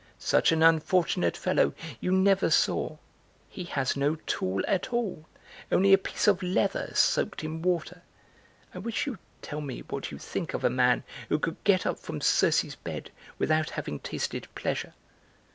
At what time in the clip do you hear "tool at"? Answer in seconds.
4.25-4.91